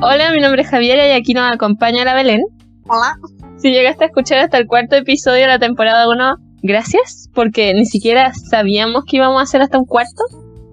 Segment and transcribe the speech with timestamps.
[0.00, 2.42] Hola, mi nombre es Javiera y aquí nos acompaña la Belén.
[2.88, 3.16] Hola.
[3.56, 7.84] Si llegaste a escuchar hasta el cuarto episodio de la temporada 1, gracias, porque ni
[7.84, 10.22] siquiera sabíamos que íbamos a hacer hasta un cuarto.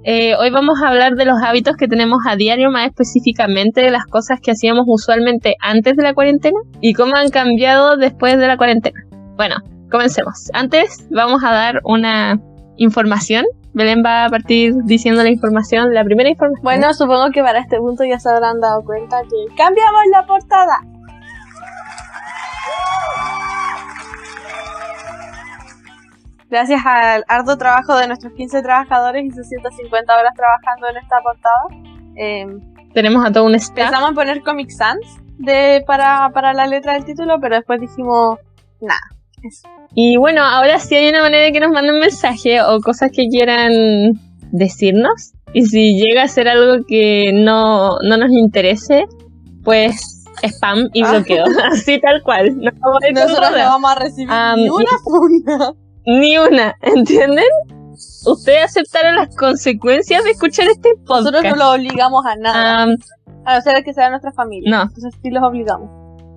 [0.03, 3.89] Eh, hoy vamos a hablar de los hábitos que tenemos a diario, más específicamente de
[3.89, 8.47] las cosas que hacíamos usualmente antes de la cuarentena y cómo han cambiado después de
[8.47, 9.05] la cuarentena.
[9.35, 9.55] Bueno,
[9.91, 10.49] comencemos.
[10.53, 12.39] Antes vamos a dar una
[12.77, 13.45] información.
[13.73, 16.63] Belén va a partir diciendo la información, la primera información.
[16.63, 20.77] Bueno, supongo que para este punto ya se habrán dado cuenta que cambiamos la portada.
[26.49, 31.17] Gracias al arduo trabajo de nuestros 15 trabajadores y sus 150 horas trabajando en esta
[31.21, 31.63] portada,
[32.15, 33.75] eh, tenemos a todo un staff.
[33.75, 35.05] pensamos en poner Comic Sans
[35.37, 38.39] de, para, para la letra del título, pero después dijimos,
[38.79, 39.14] nada.
[39.93, 43.27] Y bueno, ahora sí hay una manera de que nos manden mensaje o cosas que
[43.27, 43.71] quieran
[44.51, 45.33] decirnos.
[45.53, 49.05] Y si llega a ser algo que no, no nos interese,
[49.63, 51.11] pues spam y Ah.
[51.11, 51.45] bloqueo.
[51.71, 52.57] Así tal cual.
[52.57, 55.73] No vamos a ir con Nosotros no vamos a recibir Ah, ni una funa.
[56.05, 57.45] Ni una, ¿entienden?
[58.27, 61.31] Ustedes aceptaron las consecuencias de escuchar este podcast.
[61.33, 62.83] Nosotros no los obligamos a nada.
[62.83, 62.95] Am,
[63.45, 64.69] A no ser que sea nuestra familia.
[64.69, 64.81] No.
[64.83, 65.89] Entonces sí los obligamos.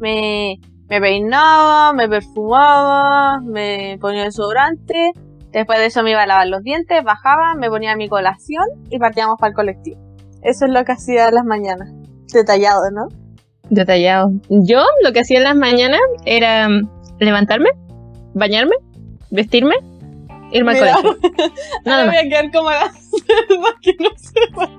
[0.00, 5.12] me, peinaba, me perfumaba, me ponía desodorante.
[5.52, 8.98] Después de eso me iba a lavar los dientes, bajaba, me ponía mi colación y
[8.98, 10.00] partíamos para el colectivo.
[10.42, 11.92] Eso es lo que hacía en las mañanas.
[12.32, 13.06] Detallado, ¿no?
[13.70, 14.32] Detallado.
[14.50, 16.90] Yo lo que hacía en las mañanas era mm,
[17.20, 17.70] levantarme,
[18.34, 18.74] bañarme,
[19.30, 19.76] vestirme,
[20.54, 21.18] irme al colegio.
[21.84, 22.14] Nada más.
[22.14, 22.70] voy a quedar como
[23.82, 24.70] que no sepa.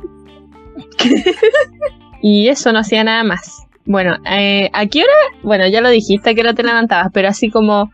[2.21, 3.61] Y eso no hacía nada más.
[3.85, 5.13] Bueno, eh, ¿a qué hora?
[5.43, 7.09] Bueno, ya lo dijiste, ¿a qué hora te levantabas?
[7.13, 7.91] Pero así como,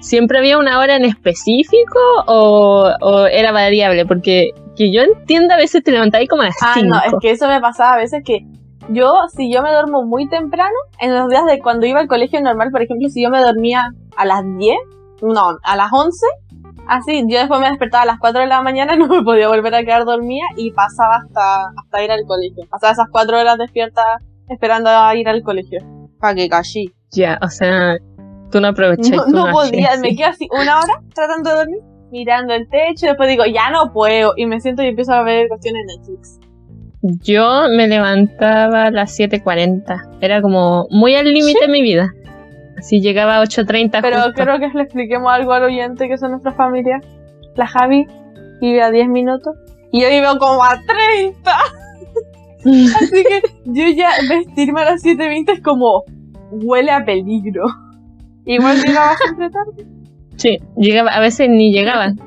[0.00, 1.98] ¿siempre había una hora en específico
[2.28, 4.06] o, o era variable?
[4.06, 6.86] Porque que yo entiendo, a veces te levantabas como a las Ah, 5.
[6.86, 8.46] no, es que eso me pasaba a veces que
[8.90, 12.40] yo, si yo me duermo muy temprano, en los días de cuando iba al colegio
[12.40, 14.76] normal, por ejemplo, si yo me dormía a las 10,
[15.22, 16.24] no, a las 11,
[16.88, 19.74] así, yo después me despertaba a las 4 de la mañana no me podía volver
[19.74, 22.64] a quedar dormida y pasaba hasta, hasta ir al colegio.
[22.70, 24.02] Pasaba esas 4 horas despierta
[24.48, 25.80] esperando a ir al colegio.
[26.20, 26.92] Pa' que callí.
[27.10, 27.96] Ya, o sea,
[28.50, 32.54] tú no aprovechas No, no podía, me quedo así una hora tratando de dormir, mirando
[32.54, 35.48] el techo, y después digo, ya no puedo, y me siento y empiezo a ver
[35.48, 36.38] cuestiones de Netflix.
[37.02, 40.18] Yo me levantaba a las 7.40.
[40.20, 42.12] Era como muy al límite de mi vida.
[42.82, 44.42] Así llegaba a 8.30 Pero justo.
[44.42, 47.00] creo que le expliquemos algo al oyente que son nuestra familia.
[47.54, 48.08] La Javi
[48.60, 49.54] vive a 10 minutos
[49.92, 51.58] y yo vivo como a 30.
[52.96, 56.02] Así que yo ya vestirme a las 7.20 es como
[56.50, 57.66] huele a peligro.
[58.46, 59.86] Igual llegaba siempre tarde.
[60.34, 62.18] Sí, llegaba, a veces ni llegaban.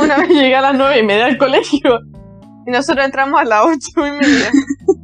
[0.00, 1.98] Una vez llegué a las 9 y media al colegio
[2.68, 4.50] y nosotros entramos a las 8 y media.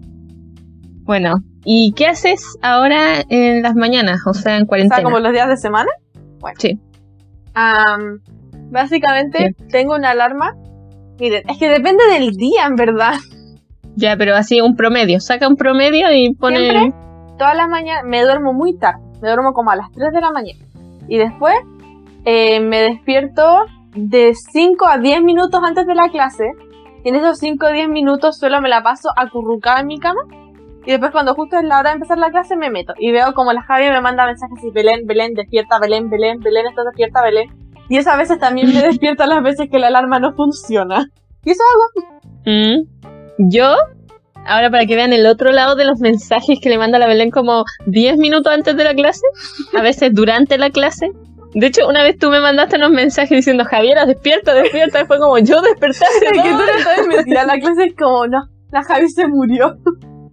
[1.10, 4.21] Bueno, ¿y qué haces ahora en las mañanas?
[4.28, 4.94] O sea, en O cuarentena.
[4.94, 5.91] sea, como los días de semana.
[6.38, 6.54] Bueno.
[6.60, 6.78] Sí.
[7.53, 8.21] Am,
[8.71, 10.54] básicamente tengo una alarma.
[11.19, 13.15] Miren, es que depende del día, en verdad.
[13.97, 15.19] Ya, pero así un promedio.
[15.19, 16.71] Saca un promedio y pone.
[16.71, 16.94] Siempre,
[17.37, 19.00] todas las mañanas, me duermo muy tarde.
[19.21, 20.65] Me duermo como a las 3 de la mañana.
[21.09, 21.56] Y después
[22.25, 23.65] eh, me despierto
[23.97, 26.53] de 5 a 10 minutos antes de la clase.
[27.03, 30.21] Y en esos 5 o 10 minutos solo me la paso acurrucada en mi cama.
[30.86, 32.94] Y después cuando justo es la hora de empezar la clase me meto.
[32.98, 36.66] Y veo como la Javi me manda mensajes y Belén, Belén, despierta, Belén, Belén, Belén,
[36.66, 37.50] estás despierta, Belén.
[37.88, 41.06] Y eso a veces también me despierta las veces que la alarma no funciona.
[41.44, 42.06] Y eso hago.
[42.47, 43.48] Mm.
[43.50, 43.74] Yo,
[44.47, 47.30] ahora para que vean el otro lado de los mensajes que le manda la Belén
[47.30, 49.27] como 10 minutos antes de la clase,
[49.77, 51.10] a veces durante la clase.
[51.53, 55.03] De hecho, una vez tú me mandaste unos mensajes diciendo, Javiera, despierta, despierta.
[55.03, 57.38] Y fue como, yo Es que tú no sabes mentir.
[57.38, 59.77] A la clase es como, no, la Javi se murió.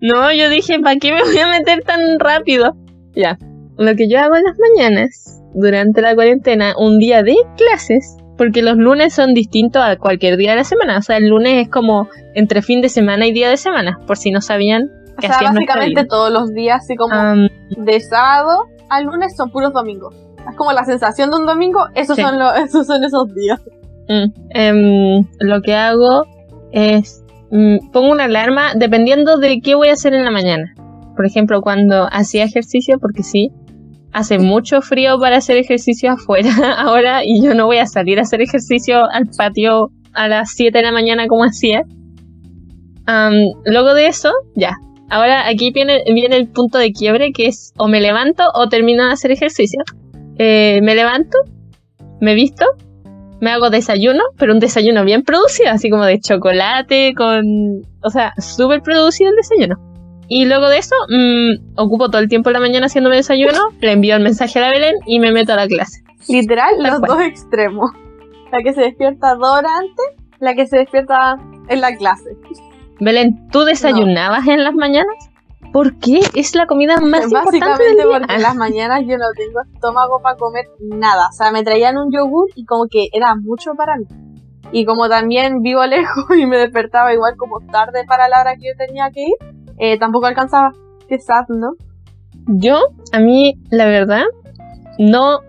[0.02, 2.76] No, yo dije, ¿para qué me voy a meter tan rápido?
[3.14, 3.38] Ya.
[3.78, 8.62] Lo que yo hago en las mañanas, durante la cuarentena, un día de clases, porque
[8.62, 11.00] los lunes son distintos a cualquier día de la semana.
[11.00, 14.18] O sea, el lunes es como entre fin de semana y día de semana, por
[14.18, 14.92] si no sabían.
[15.18, 17.16] O que sea, básicamente todos los días, así como
[17.70, 20.16] de sábado a lunes son puros domingos.
[20.50, 22.22] Es como la sensación de un domingo, esos, Sí.
[22.22, 23.60] son, los, esos son esos días.
[24.08, 26.26] Mm, em, lo que hago
[26.72, 30.74] es mm, pongo una alarma dependiendo de qué voy a hacer en la mañana.
[31.16, 33.52] Por ejemplo, cuando hacía ejercicio, porque sí,
[34.14, 38.24] hace mucho frío para hacer ejercicio afuera ahora y yo no voy a salir a
[38.24, 41.84] hacer ejercicio al patio a las 7 de la mañana como hacía.
[43.06, 43.34] Am,
[43.66, 44.74] luego de eso, ya.
[45.10, 49.06] Ahora aquí viene, viene el punto de quiebre que es o me levanto o termino
[49.06, 49.84] de hacer ejercicio.
[50.38, 51.38] Eh, me levanto,
[52.20, 52.66] me visto,
[53.40, 57.44] me hago desayuno, pero un desayuno bien producido, así como de chocolate, con...
[58.04, 59.76] O sea, súper producido el desayuno.
[60.30, 63.92] Y luego de eso, mm, ocupo todo el tiempo en la mañana haciéndome desayuno, le
[63.92, 66.04] envío el mensaje a la Belén y me meto a la clase.
[66.28, 67.12] Literal, Tal los cual.
[67.12, 67.92] dos extremos.
[68.52, 71.38] La que se despierta dos horas antes, la que se despierta
[71.70, 72.30] en la clase.
[73.00, 75.16] Belén, ¿tú desayunabas en las mañanas?
[75.72, 76.20] ¿Por qué?
[76.36, 78.20] Es la comida más importante Básicamente del día.
[78.20, 81.28] porque en las mañanas yo no tengo estómago para comer nada.
[81.30, 84.06] O sea, me traían un yogur y como que era mucho para mí.
[84.72, 88.68] Y como también vivo lejos y me despertaba igual como tarde para la hora que
[88.68, 89.36] yo tenía que ir,
[89.78, 90.74] eh, tampoco alcanzaba.
[91.08, 91.74] Qué sad, ¿no?
[92.48, 92.80] Yo,
[93.12, 94.24] a mí, la verdad,
[94.98, 95.40] no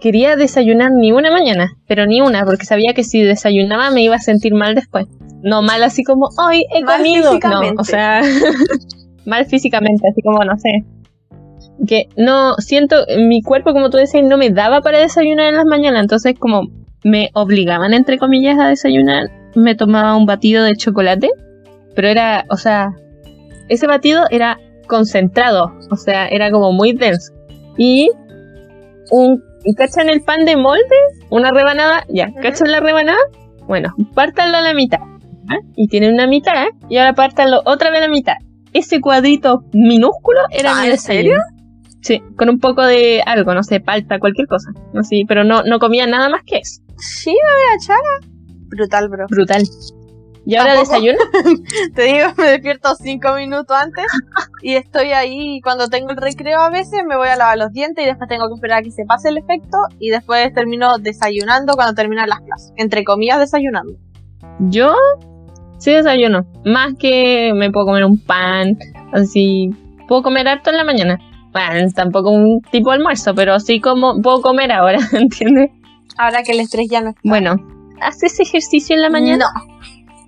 [0.00, 4.16] quería desayunar ni una mañana, pero ni una, porque sabía que si desayunaba me iba
[4.16, 5.06] a sentir mal después.
[5.42, 7.38] No mal así como, hoy he comido.
[7.38, 8.22] No, o sea,
[9.26, 10.84] mal físicamente, así como, no sé.
[11.86, 15.66] Que no, siento, mi cuerpo, como tú decías, no me daba para desayunar en las
[15.66, 16.68] mañanas, entonces como
[17.04, 21.30] me obligaban, entre comillas, a desayunar, me tomaba un batido de chocolate,
[21.94, 22.92] pero era, o sea,
[23.68, 27.32] ese batido era concentrado, o sea, era como muy denso.
[27.76, 28.10] Y
[29.10, 29.42] un,
[29.76, 30.82] ¿cachan el pan de molde?
[31.30, 32.40] Una rebanada, ya, Ujú.
[32.40, 33.18] ¿cachan la rebanada?
[33.66, 35.00] Bueno, pártanlo a la mitad.
[35.48, 35.58] ¿ah?
[35.76, 38.36] Y tienen una mitad, y ahora pártanlo otra vez a la mitad.
[38.78, 41.40] Ese cuadrito minúsculo era Ah, mi ¿en desayuno.
[42.00, 44.70] Sí, con un poco de algo, no sé, palta, cualquier cosa.
[44.92, 46.80] No sé, pero no, no comía nada más que eso.
[46.96, 48.28] Sí, me voy a echar.
[48.68, 49.26] Brutal, bro.
[49.28, 49.62] Brutal.
[50.46, 51.18] ¿Y ahora desayuno?
[51.94, 54.06] Te digo, me despierto cinco minutos antes
[54.62, 55.56] y estoy ahí.
[55.56, 58.28] y Cuando tengo el recreo a veces me voy a lavar los dientes y después
[58.30, 62.28] tengo que esperar a que se pase el efecto y después termino desayunando cuando terminan
[62.30, 62.72] las clases.
[62.76, 63.92] Entre comillas, desayunando.
[64.60, 64.94] Yo
[65.78, 66.46] sí desayuno.
[66.64, 68.76] Más que me puedo comer un pan,
[69.12, 69.70] así.
[70.06, 71.18] Puedo comer harto en la mañana.
[71.52, 75.70] Bueno, tampoco un tipo de almuerzo, pero sí como puedo comer ahora, ¿entiendes?
[76.16, 77.20] Ahora que el estrés ya no está.
[77.24, 77.56] Bueno,
[78.00, 79.46] ¿haces ejercicio en la mañana?
[79.54, 79.78] No.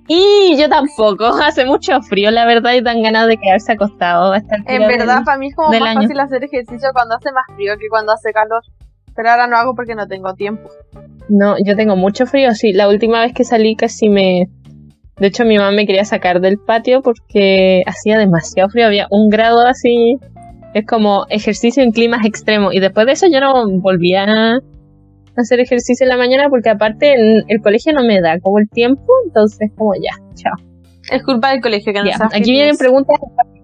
[0.08, 1.25] Y yo tampoco.
[1.44, 4.35] Hace mucho frío, la verdad, y dan ganas de quedarse acostado.
[4.35, 6.03] esta En del- verdad, para mí es como más año.
[6.03, 8.62] fácil hacer ejercicio cuando hace más frío que cuando hace calor.
[9.14, 10.69] Pero ahora no hago porque no tengo tiempo.
[11.29, 12.73] No, yo tengo mucho frío, sí.
[12.73, 14.49] La última vez que salí casi me...
[15.20, 18.87] De hecho, mi mamá me quería sacar del patio porque hacía demasiado frío.
[18.87, 20.17] Había un grado así.
[20.72, 22.75] Es como ejercicio en climas extremos.
[22.75, 24.58] Y después de eso yo no volvía a
[25.37, 28.69] hacer ejercicio en la mañana porque aparte en el colegio no me da como el
[28.70, 29.12] tiempo.
[29.26, 30.55] Entonces, como ya, chao.
[31.11, 33.17] Es culpa del colegio que no sea Aquí vienen preguntas.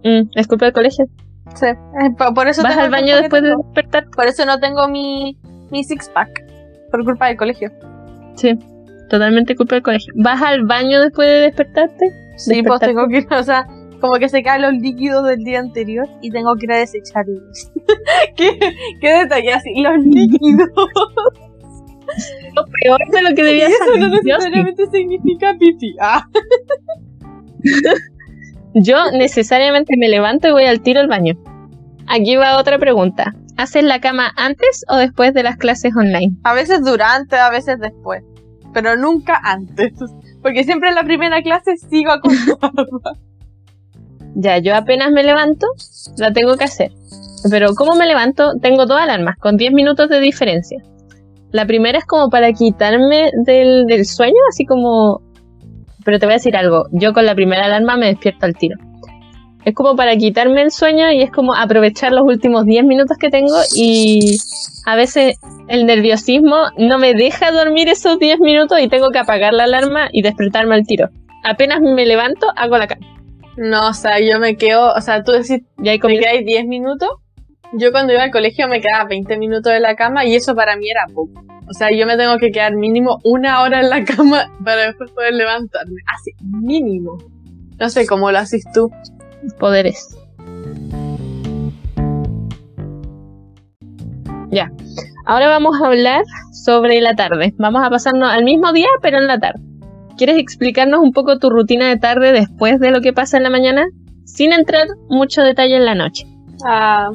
[0.04, 1.06] Mm, es culpa del colegio.
[1.54, 4.08] Sí, eh, por, eso ¿Vas al baño después de despertar?
[4.14, 5.38] Por eso no tengo mi,
[5.70, 6.44] mi six pack.
[6.90, 7.70] Por culpa del colegio.
[8.34, 8.58] Sí,
[9.08, 10.12] totalmente culpa del colegio.
[10.16, 12.12] ¿Vas al baño después de despertarte?
[12.36, 13.66] Sí, pues tengo que ir, o sea,
[14.00, 17.70] como que se caen los líquidos del día anterior y tengo que ir a desecharlos.
[18.36, 18.58] ¿Qué,
[19.00, 20.68] qué detalle así, los líquidos.
[22.54, 24.00] Lo peor de lo que debía eso salir.
[24.00, 25.96] no necesariamente significa pipí.
[26.00, 26.24] Ah,
[28.74, 31.34] Yo necesariamente me levanto y voy al tiro al baño.
[32.06, 33.34] Aquí va otra pregunta.
[33.56, 36.36] ¿Haces la cama antes o después de las clases online?
[36.44, 38.22] a veces durante, a veces después.
[38.76, 39.94] Pero nunca antes.
[40.42, 42.60] Porque siempre en la primera clase sigo acostada.
[44.38, 45.66] Ya, yo apenas me levanto,
[46.18, 46.92] la tengo que hacer.
[47.50, 48.52] Pero ¿cómo me levanto?
[48.60, 50.82] Tengo dos alarmas con 10 minutos de diferencia.
[51.52, 55.22] La primera es como para quitarme del, del sueño, así como...
[56.04, 58.76] Pero te voy a decir algo, yo con la primera alarma me despierto al tiro.
[59.66, 63.30] Es como para quitarme el sueño y es como aprovechar los últimos 10 minutos que
[63.30, 64.36] tengo y
[64.84, 69.52] a veces el nerviosismo no me deja dormir esos 10 minutos y tengo que apagar
[69.52, 71.08] la alarma y despertarme al tiro.
[71.42, 73.04] Apenas me levanto, hago la cama.
[73.56, 76.28] No, o sea, yo me quedo, o sea, tú decís, Y ahí me comienzo.
[76.28, 77.08] quedáis 10 minutos.
[77.72, 80.76] Yo cuando iba al colegio me quedaba 20 minutos en la cama y eso para
[80.76, 81.42] mí era poco.
[81.68, 85.10] O sea, yo me tengo que quedar mínimo una hora en la cama para después
[85.10, 86.00] poder levantarme.
[86.06, 87.18] Así, mínimo.
[87.80, 88.92] No sé cómo lo haces tú.
[89.54, 90.16] Poderes.
[94.50, 94.70] Ya.
[95.24, 97.54] Ahora vamos a hablar sobre la tarde.
[97.58, 99.60] Vamos a pasarnos al mismo día, pero en la tarde.
[100.16, 103.50] ¿Quieres explicarnos un poco tu rutina de tarde después de lo que pasa en la
[103.50, 103.86] mañana?
[104.24, 106.26] Sin entrar mucho detalle en la noche.
[106.64, 107.10] Ah,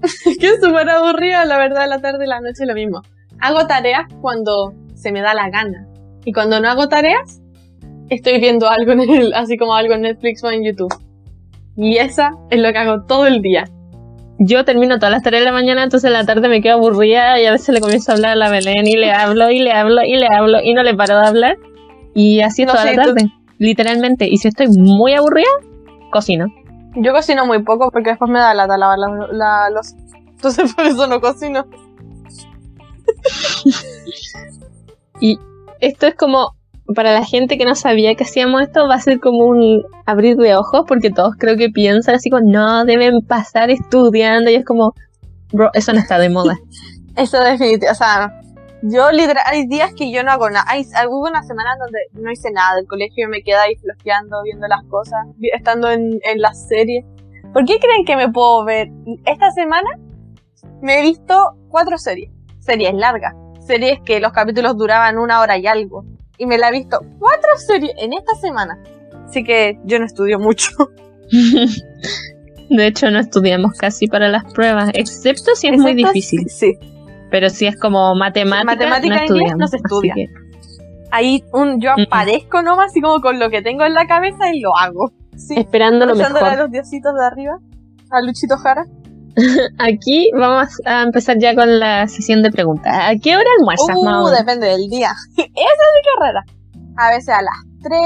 [0.40, 3.02] que es súper aburrido, la verdad, la tarde y la noche lo mismo.
[3.40, 5.86] Hago tareas cuando se me da la gana.
[6.24, 7.40] Y cuando no hago tareas,
[8.08, 10.94] estoy viendo algo en el, así como algo en Netflix o en YouTube.
[11.78, 13.64] Y esa es lo que hago todo el día.
[14.40, 17.40] Yo termino todas las tareas de la mañana, entonces en la tarde me quedo aburrida
[17.40, 19.72] y a veces le comienzo a hablar a la Belén y le hablo y le
[19.72, 21.56] hablo y le hablo y no le paro de hablar.
[22.14, 24.26] Y así No toda sé, la tú- tarde, literalmente.
[24.28, 25.46] Y si estoy muy aburrida,
[26.10, 26.46] cocino.
[26.96, 29.96] Yo cocino muy poco porque después me da lata lavar la, la loza.
[30.26, 31.64] Entonces por eso no cocino.
[35.80, 36.54] Esto es como,
[36.94, 40.36] para la gente que no sabía que hacíamos esto, va a ser como un abrir
[40.36, 44.50] de ojos, porque todos creo que piensan así como, no, deben pasar estudiando.
[44.50, 44.94] Y es como,
[45.52, 46.58] bro, eso no está de moda.
[47.16, 48.40] Eso definitivamente, o sea,
[48.80, 50.64] yo literal, hay días que yo no hago nada.
[50.68, 54.68] Hay, hubo una semana donde no hice nada del colegio me quedé ahí flojeando, viendo
[54.68, 57.04] las cosas, estando en, en la serie.
[57.52, 58.88] ¿Por qué creen que me puedo ver?
[59.24, 59.90] Esta semana
[60.80, 62.30] me he visto cuatro series.
[62.60, 63.34] Series largas.
[63.66, 66.04] Series que los capítulos duraban una hora y algo.
[66.38, 68.78] Y me la he visto cuatro series en esta semana.
[69.26, 70.70] Así que yo no estudio mucho.
[72.70, 76.48] De hecho, no estudiamos casi para las pruebas, excepto si es muy difícil.
[76.50, 76.78] Sí.
[77.30, 79.58] Pero si es como matemática, Matemática no en inglés estudiamos.
[79.58, 80.14] no se estudia.
[80.14, 80.26] que-
[81.10, 84.60] Ahí un, yo aparezco nomás así como con lo que tengo en la cabeza y
[84.60, 85.12] lo hago.
[85.36, 85.54] Sí.
[85.58, 86.62] esperando lo Echándole a mejor.
[86.64, 87.58] los diositos de arriba.
[88.10, 88.84] A Luchito Jara.
[89.78, 92.92] Aquí vamos a empezar ya con la sesión de preguntas.
[92.94, 95.12] ¿A qué hora almuerzas, Uh, depende del día.
[95.36, 96.44] Esa es rara.
[96.96, 98.00] A veces a las 3,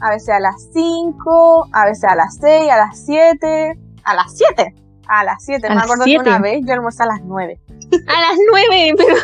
[0.00, 3.78] a veces a las 5, a veces a las 6, a las 7.
[4.04, 4.74] A las 7.
[5.06, 5.66] A las 7.
[5.68, 6.24] A Me acuerdo siete.
[6.24, 7.60] que una vez yo almorcé a las 9.
[8.06, 9.16] A las nueve, pero...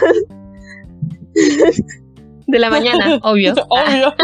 [2.47, 3.55] de la mañana, obvio.
[3.69, 4.15] Obvio.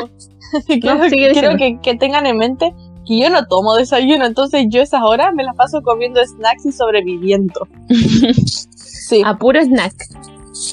[0.66, 1.56] quiero No, sigue diciendo.
[1.56, 2.74] que, que tengan en mente
[3.06, 6.72] que yo no tomo desayuno, entonces yo esas horas me las paso comiendo snacks y
[6.72, 7.66] sobreviviendo.
[8.74, 9.22] Sí.
[9.26, 9.92] a puro snack.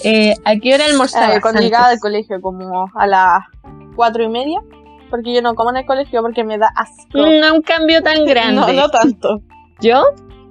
[0.04, 1.38] Eh, ¿A qué hora almorzabas?
[1.38, 3.42] Eh, cuando llegaba del colegio, como a las
[3.96, 4.60] cuatro y media,
[5.10, 7.18] porque yo no como en el colegio porque me da asco.
[7.18, 8.74] No un cambio tan grande.
[8.74, 9.42] No, no tanto.
[9.82, 10.04] Yo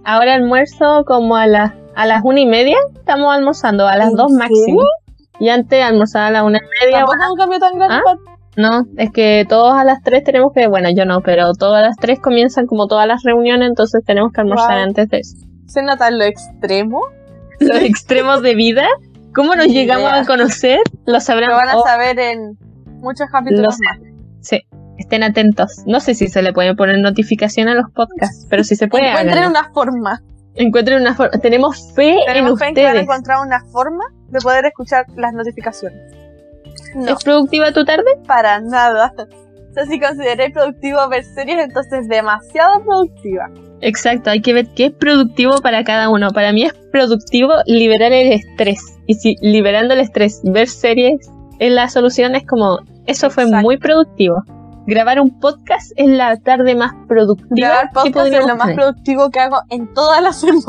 [0.05, 2.77] ahora almuerzo como a las a las una y media.
[2.95, 4.83] Estamos almorzando a las ¿En dos máximo.
[5.41, 6.99] Y antes almorzaba a las una y media.
[6.99, 7.97] Tampoco es un cambio tan grande.
[7.97, 8.03] ¿Ah?
[8.05, 11.81] pa- No, es que todos a las tres tenemos que, bueno, yo no, pero todas
[11.81, 14.83] las tres comienzan como todas las reuniones, entonces tenemos que almorzar Wow.
[14.85, 15.37] antes de eso.
[15.67, 17.01] Se nota en lo extremo.
[17.61, 18.87] Los extremos de vida,
[19.35, 20.81] ¿cómo nos llegamos a conocer?
[21.07, 21.51] Lo sabrán.
[21.51, 22.59] Lo van a oh, saber en
[23.01, 23.99] muchos capítulos más.
[24.41, 24.61] sí,
[24.99, 25.85] estén atentos.
[25.87, 29.09] No sé si se le puede poner notificación a los podcasts, pero si se puede,
[29.09, 29.61] Encuentren háganlo.
[29.61, 30.21] una forma.
[30.57, 31.39] Encuentren una forma.
[31.41, 33.03] Tenemos fe Tenemos fe en en que van a ustedes.
[33.05, 36.01] encontrar una forma de poder escuchar las notificaciones.
[36.95, 38.05] No, ¿Es productiva tu tarde?
[38.27, 39.13] para nada.
[39.71, 43.51] O sea, si consideré productivo ver series, entonces demasiado productiva.
[43.81, 46.31] Exacto, hay que ver qué es productivo para cada uno.
[46.31, 48.81] Para mí es productivo liberar el estrés.
[49.07, 51.31] Y si liberando el estrés, ver series
[51.61, 53.63] es la solución, es como, eso fue Exacto.
[53.63, 54.43] muy productivo.
[54.87, 57.69] Grabar un podcast es la tarde más productiva.
[57.69, 58.77] Grabar podcast es lo más tener.
[58.77, 60.65] productivo que hago en toda la semana.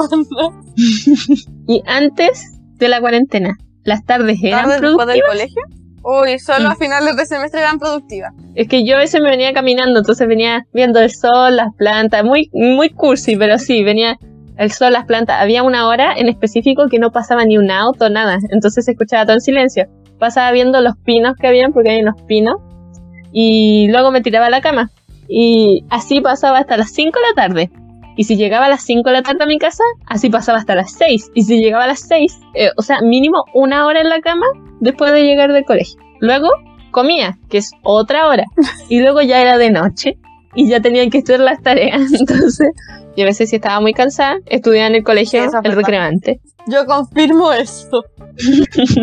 [1.68, 5.30] Y antes de la cuarentena, las tardes eran tarde después del productivas.
[5.30, 5.62] colegio.
[6.10, 6.72] Uy, solo Mm.
[6.72, 8.34] a finales de semestre eran productivas.
[8.56, 12.24] Es que yo a veces me venía caminando, entonces venía viendo el sol, las plantas,
[12.24, 14.18] muy, muy cursi, pero sí, venía
[14.58, 15.40] el sol, las plantas.
[15.40, 18.40] Había una hora en específico que no pasaba ni un auto, nada.
[18.52, 19.86] Entonces se escuchaba todo en silencio.
[20.18, 22.56] Pasaba viendo los pinos que habían, porque hay unos pinos.
[23.32, 24.90] Y luego me tiraba a la cama.
[25.28, 27.72] Y así pasaba hasta las 5 de la tarde.
[28.20, 30.76] Y si llegaba a las 5 de la tarde a mi casa, así pasaba hasta
[30.76, 31.32] las 6.
[31.36, 34.46] Y si llegaba a las 6, eh, o sea, mínimo una hora en la cama
[34.82, 36.02] después de llegar del colegio.
[36.20, 36.50] Luego
[36.92, 38.44] comía, que es otra hora.
[38.90, 40.18] Y luego ya era de noche
[40.54, 42.12] y ya tenían que estudiar las tareas.
[42.20, 42.68] Entonces,
[43.16, 46.42] yo a veces si estaba muy cansada, estudiaba en el colegio el recreante.
[46.68, 48.04] Yo confirmo eso.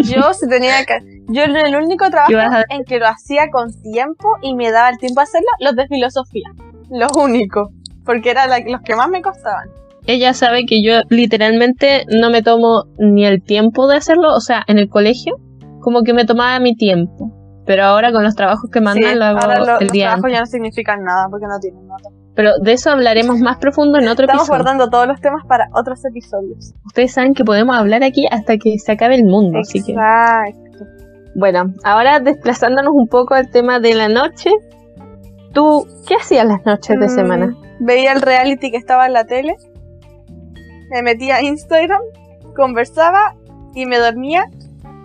[0.05, 0.99] Yo si tenía que...
[1.29, 4.71] Yo el único trabajo ¿Qué vas a- en que lo hacía con tiempo y me
[4.71, 6.51] daba el tiempo a hacerlo, los de filosofía.
[6.91, 7.71] Los únicos.
[8.07, 9.69] Porque eran los que más me costaban.
[10.07, 14.63] Ella sabe que yo literalmente no me tomo ni el tiempo de hacerlo, o sea,
[14.69, 15.37] en el colegio,
[15.81, 17.33] como que me tomaba mi tiempo.
[17.67, 20.05] Pero ahora con los trabajos que mandan Sí, lo hago ahora lo- el los día
[20.07, 20.33] trabajos antes.
[20.37, 22.09] ya no significan nada porque no tienen nota.
[22.37, 24.63] Pero de eso hablaremos más profundo en otro Estamos episodio.
[24.63, 26.75] guardando todos los temas para otros episodios.
[26.85, 29.93] Ustedes saben que podemos hablar aquí hasta que se acabe el mundo, así que...
[29.93, 30.85] Exacto.
[31.35, 34.51] Bueno, ahora desplazándonos un poco al tema de la noche,
[35.53, 37.57] ¿tú qué hacías las noches de Mm, semana?
[37.81, 39.57] Veía el reality que estaba en la tele.
[40.91, 42.01] Me metía a Instagram,
[42.55, 43.35] conversaba
[43.75, 44.45] y me dormía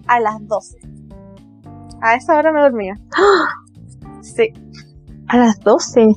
[0.07, 0.77] a las 12.
[2.01, 2.95] A esa hora me dormía.
[4.21, 4.49] Sí,
[5.27, 6.07] A las 12.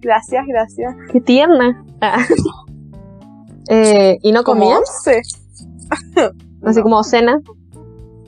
[0.00, 0.94] gracias, gracias.
[1.10, 1.82] Qué tierna.
[2.02, 2.18] Ah,
[3.68, 4.78] Eh, ¿Y no comían?
[4.78, 5.22] once.
[6.62, 6.82] Así No.
[6.84, 7.40] como cena.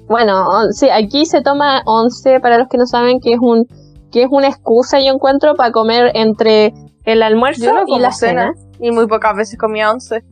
[0.08, 3.66] Bueno, sí, aquí se toma once para los que no saben que es un
[4.10, 6.72] que es una excusa yo encuentro para comer entre
[7.12, 8.52] el almuerzo Yo no y la cena.
[8.52, 8.68] cena.
[8.80, 10.22] Y muy pocas veces comía once.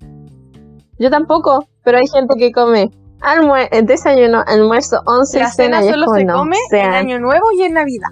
[0.99, 2.91] Yo tampoco, pero hay gente que come
[3.21, 6.35] almue eh, desayuno, almuerzo, once La y cena, cena y es solo como, se no,
[6.39, 8.09] come sea, en Año Nuevo y en Navidad.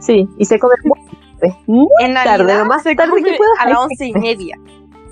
[0.00, 1.00] Sí, y se come muy
[1.40, 3.58] tarde, muy En tarde, Navidad lo más se tarde come que puedas.
[3.60, 4.56] a las once y media.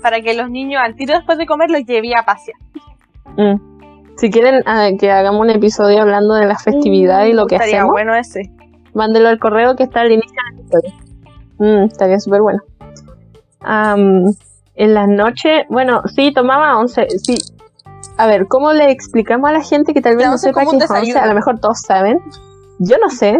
[0.01, 2.57] Para que los niños al tiro después de comer los lleve a pasear.
[3.37, 3.55] Mm.
[4.17, 7.77] Si quieren ah, que hagamos un episodio hablando de la festividad y lo que Estaría
[7.79, 8.51] hacemos, bueno ese.
[8.93, 10.93] mándelo al correo que está al inicio del episodio.
[11.59, 12.59] Mm, estaría súper bueno.
[13.63, 14.33] Am,
[14.75, 17.35] en las noches, bueno, sí, tomaba once, sí.
[18.17, 20.77] A ver, ¿cómo le explicamos a la gente que tal vez La no sepa qué
[20.77, 21.17] es once?
[21.17, 22.19] A lo mejor todos saben.
[22.79, 23.39] Yo no sé.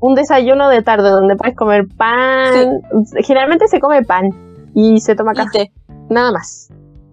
[0.00, 2.80] Un desayuno de tarde donde puedes comer pan.
[3.24, 4.28] Generalmente se come pan
[4.74, 5.72] y se toma café,
[6.10, 6.68] nada más.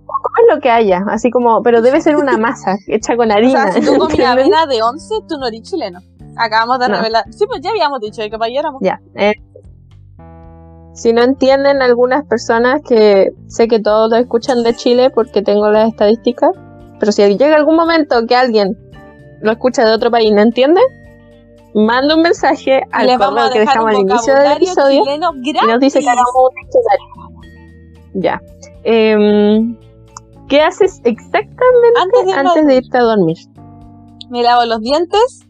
[0.06, 3.34] O comes lo que haya, así como, pero debe ser una masa hecha con O
[3.34, 3.72] harina.
[3.72, 4.28] sea, si tú comías ¿entienden?
[4.54, 6.00] avena de once, tú no eres chileno.
[6.36, 6.98] Acabamos de No.
[6.98, 7.26] revelar.
[7.32, 8.82] Sí, pues ya habíamos dicho que para allá éramos.
[8.82, 9.00] Ya.
[9.16, 9.34] eh,
[10.94, 15.70] si no entienden algunas personas que sé que todos lo escuchan de Chile porque tengo
[15.70, 16.52] las estadísticas,
[17.00, 18.78] pero si llega algún momento que alguien
[19.42, 20.82] lo escucha de otro país y no entiende,
[21.74, 25.20] manda un mensaje al les vamos correo a que dejamos al inicio del episodio y
[25.20, 27.06] nos dice que hagamos un diccionario.
[28.14, 28.42] Ya.
[28.84, 29.78] Em,
[30.48, 33.38] ¿Qué haces exactamente Antes de, antes de irte a dormir?
[34.30, 35.46] me lavo los dientes,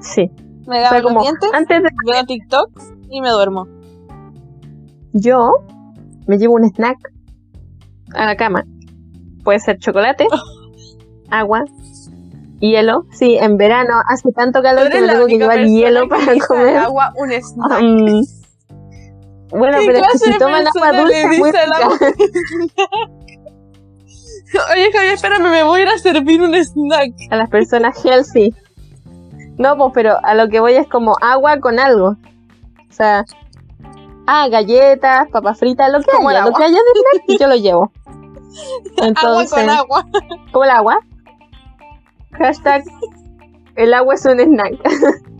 [0.00, 0.30] Sí.
[0.66, 3.66] me O lavo sea, los dientes, antes de veo TikToks y me duermo.
[5.12, 5.52] Yo
[6.26, 6.98] me llevo un snack
[8.14, 8.64] a la cama.
[9.44, 10.26] Puede ser chocolate,
[11.30, 11.64] agua,
[12.60, 13.06] hielo.
[13.12, 16.76] Sí, en verano hace tanto calor que me tengo que llevar hielo que para comer.
[16.76, 17.82] agua un snack.
[17.82, 18.22] Um,
[19.50, 21.50] bueno, ¿Qué pero es que si toman agua dulce es muy?
[24.72, 27.12] Oye, Javier, espérame, me voy a ir a servir un snack.
[27.30, 28.52] A las personas healthy.
[29.58, 32.16] No, pues, pero a lo que voy es como agua con algo.
[32.88, 33.24] O sea,
[34.30, 37.56] ah, galletas, papas fritas, lo que Como haya, lo que haya de snack, yo lo
[37.56, 37.92] llevo.
[39.02, 40.06] Entonces, agua con agua.
[40.52, 41.00] ¿Como el agua?
[42.32, 42.84] Hashtag
[43.76, 44.74] el agua es un snack.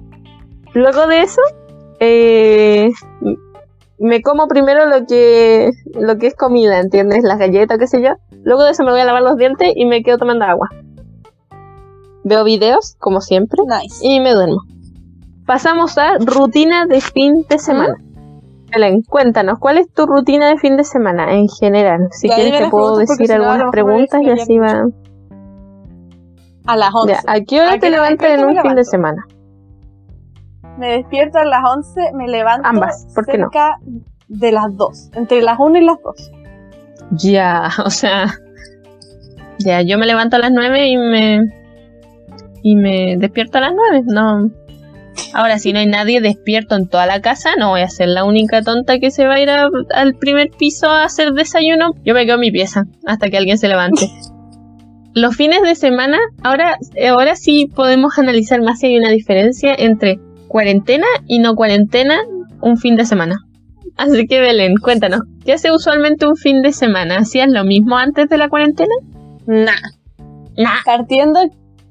[0.75, 1.43] Luego de eso,
[1.99, 2.91] eh,
[3.99, 7.23] me como primero lo que, lo que es comida, ¿entiendes?
[7.23, 8.15] Las galletas, qué sé yo.
[8.45, 10.69] Luego de eso me voy a lavar los dientes y me quedo tomando agua.
[12.25, 14.07] Veo videos, como siempre, Nice.
[14.07, 14.63] y me duermo.
[15.47, 17.97] Pasamos a rutina de fin de semana.
[18.73, 22.09] Belén, cuéntanos, ¿cuál es tu rutina de fin de semana en general?
[22.13, 24.85] Si Ya, quieres te puedo decir algunas preguntas y así va.
[26.67, 27.13] A las 11.
[27.13, 29.25] Ya, ¿A qué hora ¿A qué te levantas en un fin de semana?
[30.79, 33.47] Me despierto a las 11, me levanto Ambas, ¿por qué no?
[33.51, 33.77] cerca
[34.29, 35.11] de las 2.
[35.15, 36.31] Entre las 1 y las 2.
[37.13, 38.27] Ya, o sea.
[39.59, 41.41] Ya, yo me levanto a las 9 y me.
[42.63, 44.03] Y me despierto a las 9.
[44.07, 44.49] No.
[45.35, 48.25] Ahora, si no hay nadie despierto en toda la casa, no voy a ser la
[48.25, 51.95] única tonta que se va a ir a- al primer piso a hacer desayuno.
[52.05, 54.09] Yo me quedo en mi pieza hasta que alguien se levante.
[55.15, 56.77] Los fines de semana, ahora,
[57.09, 62.21] ahora sí podemos analizar más si hay una diferencia entre cuarentena y no cuarentena
[62.61, 63.39] un fin de semana.
[63.97, 67.19] Así que Belén, cuéntanos, ¿qué hace usualmente un fin de semana?
[67.19, 68.95] ¿Hacías lo mismo antes de la cuarentena?
[69.47, 69.73] Nah.
[70.57, 70.83] Nah.
[70.85, 71.41] Partiendo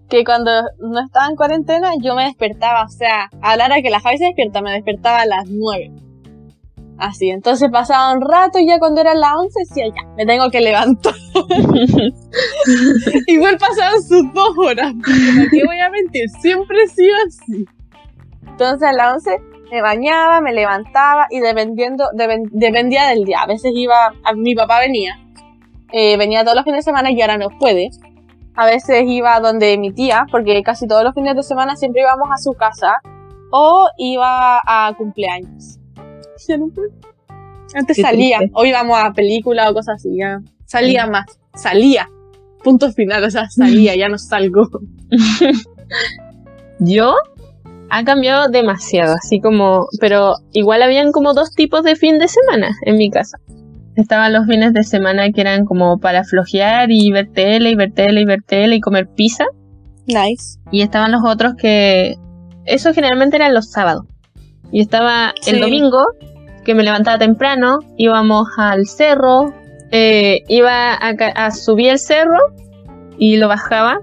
[0.09, 3.89] que cuando no estaba en cuarentena, yo me despertaba, o sea, a la hora que
[3.89, 5.91] la Javi se despierta, me despertaba a las 9.
[6.97, 10.49] Así, entonces pasaba un rato y ya cuando eran las 11 decía, ya, me tengo
[10.49, 11.13] que levantar.
[13.27, 16.27] Igual pasaban sus dos horas, ¿para qué voy a mentir?
[16.41, 17.65] Siempre he sido así.
[18.47, 19.37] Entonces a las 11
[19.71, 23.41] me bañaba, me levantaba y dependiendo, depen- dependía del día.
[23.43, 25.17] A veces iba, a, mi papá venía,
[25.93, 27.89] eh, venía todos los fines de semana y ahora no puede.
[28.59, 32.27] A veces iba donde mi tía, porque casi todos los fines de semana siempre íbamos
[32.29, 32.91] a su casa.
[33.51, 35.79] O iba a cumpleaños.
[36.45, 36.89] Ya no puedo.
[37.73, 38.53] Antes Qué salía, triste.
[38.57, 40.41] o íbamos a película o cosas así, ya.
[40.65, 42.09] Salía más, salía.
[42.61, 44.67] Punto final, o sea, salía, ya no salgo.
[46.79, 47.15] Yo
[47.89, 52.71] ha cambiado demasiado, así como, pero igual habían como dos tipos de fin de semana
[52.81, 53.37] en mi casa.
[53.99, 57.91] Estaban los fines de semana que eran como para flojear y ver tele y ver
[57.91, 59.43] tele y ver tele y comer pizza.
[60.07, 60.57] Nice.
[60.71, 62.15] Y estaban los otros que...
[62.65, 64.05] Eso generalmente eran los sábados.
[64.71, 65.59] Y estaba el Sí.
[65.61, 66.01] domingo,
[66.63, 69.53] que me levantaba temprano, íbamos al cerro,
[69.91, 72.39] eh, iba a, a subir el cerro
[73.17, 73.99] y lo bajaba.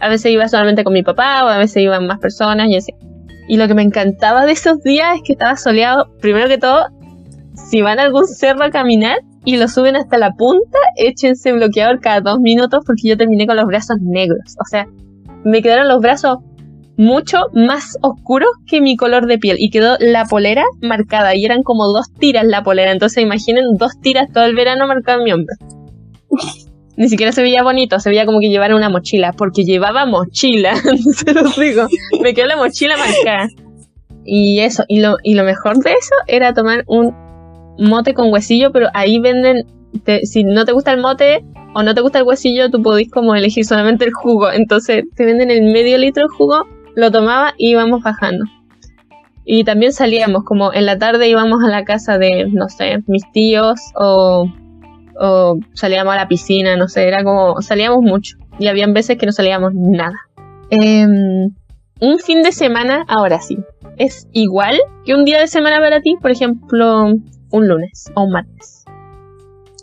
[0.00, 2.92] A veces iba solamente con mi papá o a veces iban más personas y así.
[3.46, 6.06] Y lo que me encantaba de esos días es que estaba soleado.
[6.20, 6.86] Primero que todo,
[7.70, 12.00] si van a algún cerro a caminar, y lo suben hasta la punta, échense bloqueador
[12.00, 14.56] cada dos minutos porque yo terminé con los brazos negros.
[14.60, 14.86] O sea,
[15.44, 16.38] me quedaron los brazos
[16.96, 21.62] mucho más oscuros que mi color de piel y quedó la polera marcada y eran
[21.62, 22.92] como dos tiras la polera.
[22.92, 25.54] Entonces imaginen dos tiras todo el verano marcado en mi hombro.
[26.96, 30.74] Ni siquiera se veía bonito, se veía como que llevara una mochila, porque llevaba mochila,
[31.14, 31.86] se los digo.
[32.20, 33.48] Me quedó la mochila marcada.
[34.24, 37.14] Y eso, y lo, y lo mejor de eso era tomar un
[37.78, 39.66] mote con huesillo, pero ahí venden,
[40.24, 43.34] si no te gusta el mote o no te gusta el huesillo, tú podés como
[43.34, 44.50] elegir solamente el jugo.
[44.50, 48.44] Entonces te venden el medio litro de jugo, lo tomaba y íbamos bajando.
[49.44, 53.22] Y también salíamos, como en la tarde íbamos a la casa de, no sé, mis
[53.32, 54.46] tíos o,
[55.18, 58.36] o salíamos a la piscina, no sé, era como, salíamos mucho.
[58.58, 60.16] Y habían veces que no salíamos nada.
[60.70, 61.50] Em,
[62.00, 63.56] un fin de semana, ahora sí,
[63.96, 67.14] es igual que un día de semana para ti, por ejemplo,
[67.50, 68.84] un lunes o un martes.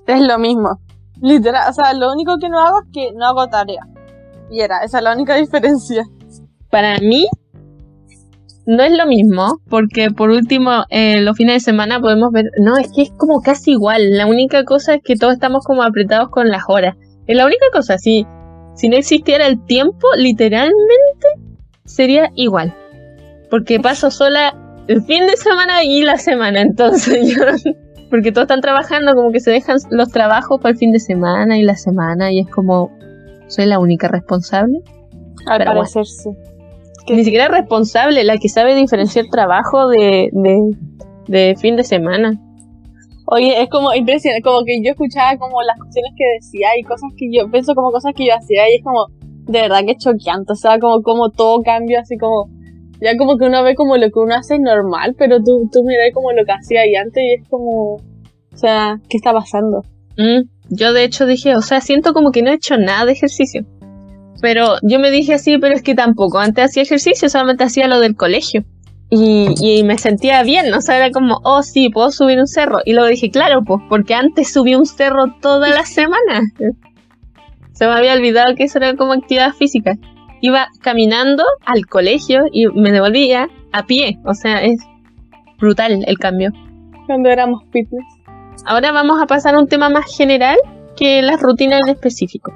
[0.08, 0.80] Es lo mismo.
[1.22, 3.88] Literal, o sea, lo único que no hago es que no hago tarea.
[4.52, 6.04] Y era, esa es la única diferencia.
[6.70, 7.28] Para mí,
[8.66, 12.46] no es lo mismo, porque por último, eh, los fines de semana podemos ver.
[12.60, 14.18] No, es que es como casi igual.
[14.18, 16.96] La única cosa es que todos estamos como apretados con las horas.
[17.28, 17.98] Es la única cosa.
[17.98, 18.26] Si,
[18.76, 21.28] si no existiera el tiempo, literalmente
[21.86, 22.74] sería igual.
[23.50, 24.56] Porque paso sola
[24.88, 27.72] el fin de semana y la semana, entonces yo,
[28.10, 31.58] porque todos están trabajando, como que se dejan los trabajos para el fin de semana
[31.58, 32.92] y la semana, y es como,
[33.48, 34.80] soy la única responsable.
[35.48, 36.30] Al parecer sí.
[37.08, 40.58] Ni siquiera responsable, la que sabe diferenciar trabajo de, de,
[41.28, 42.40] de fin de semana.
[43.28, 47.10] Oye, es como impresionante, como que yo escuchaba como las cuestiones que decía y cosas
[47.18, 49.98] que yo pienso como cosas que yo hacía y es como, de verdad que es
[49.98, 52.50] choqueante, o sea, como, como todo cambia así como
[53.02, 56.14] ya como que uno ve como lo que uno hace normal, pero tú, tú miras
[56.14, 59.84] como lo que hacía ahí antes y es como, o sea, ¿qué está pasando?
[60.18, 63.12] Mm, yo de hecho dije, o sea, siento como que no he hecho nada de
[63.12, 63.66] ejercicio.
[64.42, 66.40] Pero yo me dije así, pero es que tampoco.
[66.40, 68.64] Antes hacía ejercicio, solamente hacía lo del colegio.
[69.10, 72.80] Y, y, me sentía bien, o sea, era como, oh sí, puedo subir un cerro.
[72.86, 76.42] Y luego dije, claro, pues, porque antes subí un cerro toda la semana.
[77.72, 79.98] Se me había olvidado que eso era como actividad física
[80.42, 84.20] iba caminando al colegio y me devolvía a pie.
[84.26, 84.80] O sea, es
[85.60, 86.52] brutal el cambio.
[87.06, 88.06] Cuando éramos fitness.
[88.66, 90.58] Ahora vamos a pasar a un tema más general
[90.96, 92.54] que las rutinas en específico.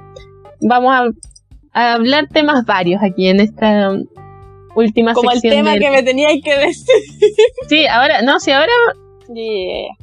[0.62, 3.92] Vamos a, hablar temas varios aquí en esta
[4.76, 5.58] última Como sección.
[5.58, 6.96] Como el tema que me teníais que decir.
[7.68, 8.74] Sí, ahora, no, sí, ahora.
[9.34, 9.96] Yeah.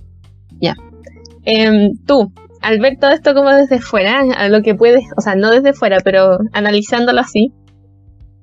[0.61, 0.75] Ya.
[1.45, 5.35] Em, tú, al ver todo esto como desde fuera, a lo que puedes, o sea,
[5.35, 7.53] no desde fuera, pero analizándolo así,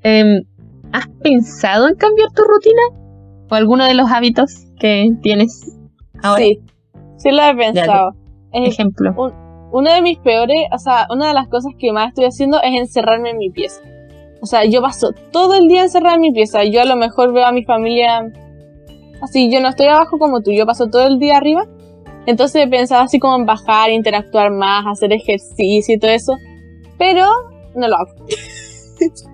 [0.03, 0.43] Em,
[0.91, 2.81] ¿has pensado en cambiar tu rutina?
[3.49, 5.77] ¿O alguno de los hábitos que tienes
[6.21, 6.43] ahora?
[6.43, 6.59] Sí,
[7.17, 8.11] sí lo he pensado.
[8.51, 9.13] Ejemplo.
[9.71, 12.77] uno de mis peores, o sea, una de las cosas que más estoy haciendo es
[12.77, 13.81] encerrarme en mi pieza.
[14.41, 16.63] O sea, yo paso todo el día encerrada en mi pieza.
[16.65, 18.29] Yo a lo mejor veo a mi familia
[19.21, 21.65] así, yo no estoy abajo como tú, yo paso todo el día arriba.
[22.25, 26.33] Entonces he pensado así como en bajar, interactuar más, hacer ejercicio y todo eso.
[26.97, 27.25] Pero
[27.75, 28.11] no lo hago.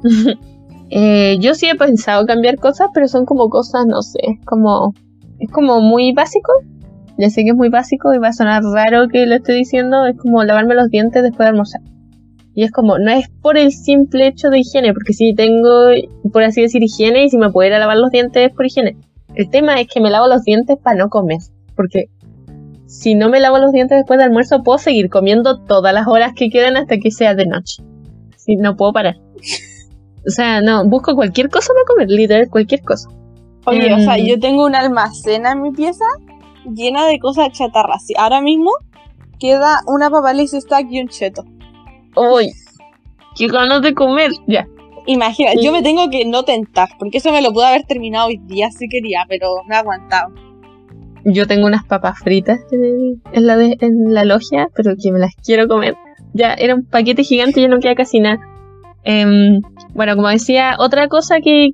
[0.89, 4.93] Eh, yo sí he pensado cambiar cosas, pero son como cosas, no sé, como
[5.39, 6.51] es como muy básico.
[7.17, 10.05] Ya sé que es muy básico y va a sonar raro que lo esté diciendo,
[10.05, 11.81] es como lavarme los dientes después de almorzar.
[12.55, 15.89] Y es como, no es por el simple hecho de higiene, porque si tengo,
[16.31, 18.65] por así decir, higiene y si me puedo ir a lavar los dientes es por
[18.65, 18.97] higiene.
[19.35, 21.39] El tema es que me lavo los dientes para no comer,
[21.75, 22.05] porque
[22.87, 26.33] si no me lavo los dientes después del almuerzo puedo seguir comiendo todas las horas
[26.35, 27.83] que quedan hasta que sea de noche.
[28.35, 29.17] Si no puedo parar.
[30.25, 33.09] O sea, no, busco cualquier cosa para comer, literal, cualquier cosa.
[33.65, 36.05] Oye, o sea, em, yo tengo una almacena en mi pieza
[36.73, 38.05] llena de cosas chatarras.
[38.17, 38.71] Ahora mismo
[39.39, 41.43] queda una papaliz stack y un cheto.
[42.15, 42.51] ¡Uy!
[43.35, 44.31] ¡Qué ganas de comer!
[44.47, 44.67] Ya.
[45.05, 48.37] Imagina, yo me tengo que no tentar, porque eso me lo pude haber terminado hoy
[48.45, 50.33] día si quería, pero me ha aguantado.
[51.25, 55.67] Yo tengo unas papas fritas en, la, en la logia, pero que me las quiero
[55.67, 55.95] comer.
[56.33, 58.39] Ya, era un paquete gigante y ya no queda casi nada.
[59.11, 59.61] Em,
[59.95, 61.71] bueno, como decía, otra cosa que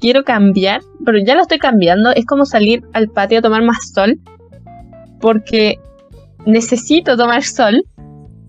[0.00, 3.92] quiero cambiar, pero ya lo estoy cambiando, es como salir al patio a tomar más
[3.94, 4.18] sol,
[5.20, 5.76] porque
[6.44, 7.84] necesito tomar sol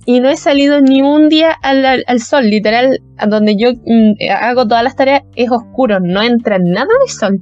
[0.07, 4.67] y no he salido ni un día al, sol, literal, a donde yo mm, hago
[4.67, 7.39] todas las tareas es oscuro, no entra nada de sol.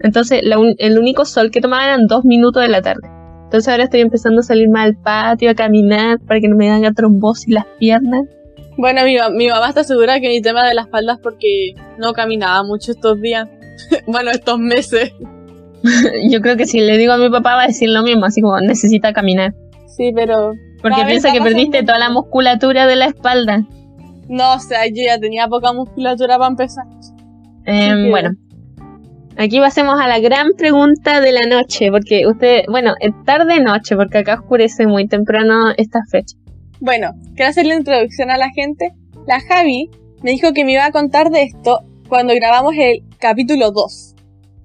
[0.00, 3.08] Entonces, el único sol que tomaba eran dos minutos de la tarde.
[3.44, 6.70] Entonces ahora estoy empezando a salir más al patio, a caminar, para que no me
[6.70, 8.26] haga trombosis las piernas.
[8.76, 12.62] Bueno, mi, mi mamá está segura que mi tema de las espalda porque no caminaba
[12.64, 13.48] mucho estos días.
[14.06, 15.12] bueno, estos meses.
[16.30, 18.40] Yo creo que si le digo a mi papá va a decir lo mismo, así
[18.40, 19.54] como necesita caminar.
[19.86, 20.54] Sí, pero.
[20.82, 23.62] Porque piensa que perdiste toda la musculatura de la espalda.
[24.28, 26.84] No, o sea, yo ya tenía poca musculatura para empezar.
[27.66, 28.30] Eh, que- Bueno,
[29.36, 34.18] aquí pasemos a la gran pregunta de la noche, porque usted, bueno, es tarde-noche, porque
[34.18, 36.36] acá oscurece muy temprano esta fecha.
[36.84, 38.92] Bueno, quiero hacer la introducción a la gente.
[39.26, 39.88] La Javi
[40.22, 44.14] me dijo que me iba a contar de esto cuando grabamos el capítulo 2.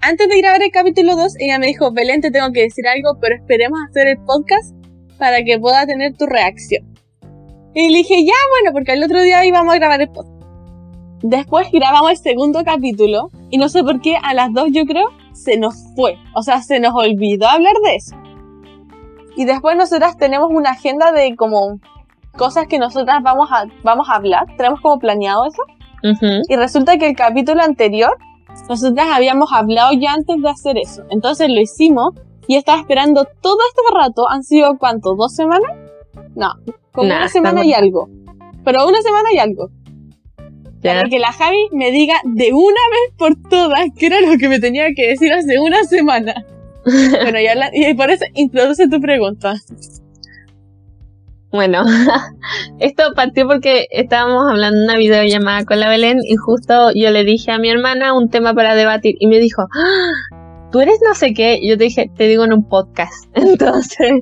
[0.01, 3.17] Antes de grabar el capítulo 2, ella me dijo, Belén, te tengo que decir algo,
[3.21, 4.75] pero esperemos hacer el podcast
[5.17, 6.93] para que pueda tener tu reacción.
[7.73, 10.43] Y le dije, ya, bueno, porque el otro día íbamos a grabar el podcast.
[11.23, 15.07] Después grabamos el segundo capítulo y no sé por qué a las dos yo creo
[15.31, 16.17] se nos fue.
[16.35, 18.17] O sea, se nos olvidó hablar de eso.
[19.37, 21.79] Y después nosotras tenemos una agenda de como
[22.37, 24.45] cosas que nosotras vamos a, vamos a hablar.
[24.57, 25.61] Tenemos como planeado eso.
[26.03, 26.41] Ujú.
[26.47, 28.15] Y resulta que el capítulo anterior,
[28.69, 31.03] nosotras habíamos hablado ya antes de hacer eso.
[31.09, 32.13] Entonces lo hicimos
[32.47, 34.29] y estaba esperando todo este rato.
[34.29, 35.15] ¿Han sido cuánto?
[35.15, 35.71] ¿Dos semanas?
[36.35, 36.49] No,
[36.93, 38.07] como Nah, una semana y algo.
[38.63, 39.69] Pero una semana y algo.
[40.81, 40.93] Ya.
[40.95, 44.47] Para que la Javi me diga de una vez por todas qué era lo que
[44.47, 46.45] me tenía que decir hace una semana.
[46.85, 49.55] bueno, y, habla- y por eso introduce tu pregunta.
[51.51, 51.83] Bueno,
[52.79, 57.23] esto partió porque estábamos hablando en una videollamada con la Belén y justo yo le
[57.23, 60.11] dije a mi hermana un tema para debatir y me dijo, "Ah,
[60.71, 63.25] tú eres no sé qué, y yo te dije, te digo en un podcast.
[63.33, 64.21] Entonces,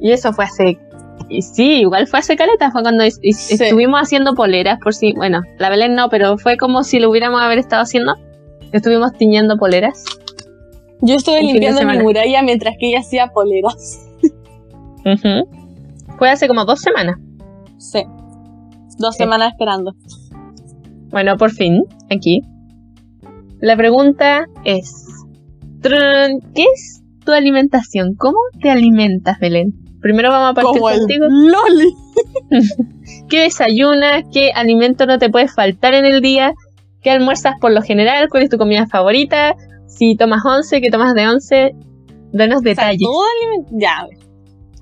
[0.00, 0.78] y eso fue hace,
[1.28, 3.54] y sí, igual fue hace caleta, fue cuando es- es- Sí.
[3.64, 7.40] estuvimos haciendo poleras, por si, bueno, la Belén no, pero fue como si lo hubiéramos
[7.42, 8.14] haber estado haciendo,
[8.72, 10.04] estuvimos tiñendo poleras.
[11.00, 14.00] Yo estuve limpiando mi muralla mientras que ella hacía poleras.
[15.04, 15.48] Ujú.
[16.18, 17.16] Fue hace como dos semanas.
[17.78, 18.02] Sí.
[18.98, 19.24] Dos Sí.
[19.24, 19.92] semanas esperando.
[21.10, 22.42] Bueno, por fin, aquí.
[23.60, 25.06] La pregunta es,
[25.82, 28.14] ¿qué es tu alimentación?
[28.16, 29.72] ¿Cómo te alimentas, Belén?
[30.00, 31.26] Primero vamos a partir Como el contigo.
[31.28, 31.94] Loli.
[33.28, 34.24] ¿Qué desayunas?
[34.32, 36.52] ¿Qué alimento no te puede faltar en el día?
[37.02, 38.28] ¿Qué almuerzas por lo general?
[38.28, 39.54] ¿Cuál es tu comida favorita?
[39.86, 41.70] Si tomas once, ¿qué tomas de once?
[42.32, 43.00] Danos O sea, detalles.
[43.02, 44.06] todo aliment- Ya,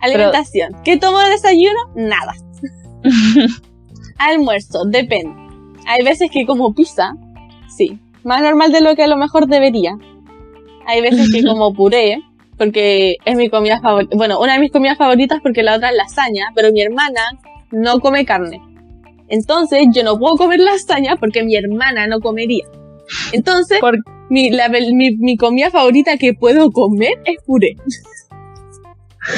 [0.02, 0.76] Alimentación.
[0.84, 1.78] ¿Qué tomo de desayuno?
[1.94, 2.34] Nada.
[4.18, 5.34] Almuerzo, depende.
[5.86, 7.12] Hay veces que como pizza,
[7.76, 7.98] sí.
[8.24, 9.96] Más normal de lo que a lo mejor debería.
[10.86, 12.20] Hay veces que como puré,
[12.56, 14.16] porque es mi comida favorita.
[14.16, 17.20] Bueno, una de mis comidas favoritas porque la otra es lasaña, pero mi hermana
[17.72, 18.60] no come carne.
[19.28, 22.64] Entonces yo no puedo comer lasaña porque mi hermana no comería.
[23.32, 23.80] Entonces,
[24.30, 27.76] mi, la- mi, mi comida favorita que puedo comer es puré.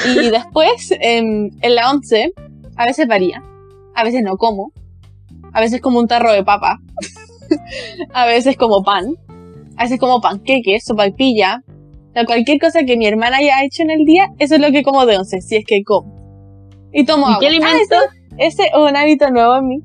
[0.06, 2.32] Y después, em, en la once,
[2.76, 3.42] a veces varía.
[3.94, 4.72] A veces no como.
[5.52, 6.80] A veces como un tarro de papa.
[8.12, 9.14] a veces como pan.
[9.76, 10.90] A veces como panqueques.
[10.90, 14.70] O sea, cualquier cosa que mi hermana haya hecho en el día, eso es lo
[14.70, 16.14] que como de once, si es que como.
[16.92, 17.40] Y tomo ¿Y agua.
[17.40, 17.96] qué alimento?
[17.96, 19.78] Ah, ese es un hábito nuevo en mí.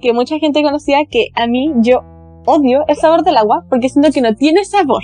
[0.00, 2.00] Que mucha gente conocía que a mí yo
[2.46, 5.02] odio el sabor del agua porque siento que no tiene sabor.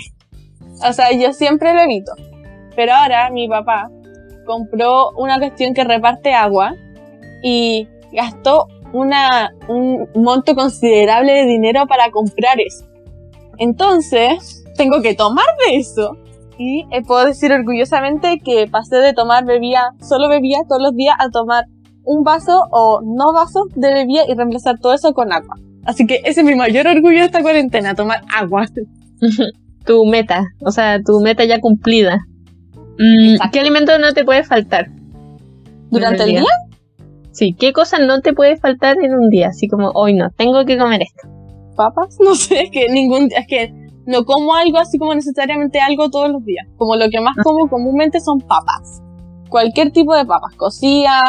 [0.87, 2.13] O sea, yo siempre lo evito.
[2.75, 3.89] Pero ahora mi papá
[4.47, 6.73] compró una cuestión que reparte agua
[7.43, 12.85] y gastó una, un monto considerable de dinero para comprar eso.
[13.59, 16.17] Entonces, tengo que tomar de eso.
[16.57, 21.15] Y eh, puedo decir orgullosamente que pasé de tomar bebida, solo bebida todos los días,
[21.19, 21.65] a tomar
[22.03, 25.55] un vaso o no vaso de bebida y reemplazar todo eso con agua.
[25.85, 28.65] Así que ese es mi mayor orgullo de esta cuarentena, tomar agua.
[29.85, 32.19] tu meta, o sea, tu meta ya cumplida.
[32.99, 33.51] Mm, Exacto.
[33.53, 34.87] ¿Qué alimento no te puede faltar?
[35.89, 36.43] Durante el día,
[37.31, 39.49] Sí, ¿qué cosa no te puede faltar en un día?
[39.49, 41.27] Así como, hoy no, tengo que comer esto.
[41.75, 43.71] papas, no sé, es que ningún, es que
[44.07, 46.65] no como algo así como necesariamente algo todos los días.
[46.77, 49.01] Como lo que más como comúnmente son papas.
[49.49, 51.23] Cualquier tipo de papas, cocidas,